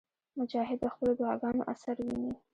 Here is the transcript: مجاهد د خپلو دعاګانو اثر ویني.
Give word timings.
مجاهد 0.39 0.79
د 0.81 0.85
خپلو 0.93 1.11
دعاګانو 1.19 1.67
اثر 1.73 1.95
ویني. 2.05 2.33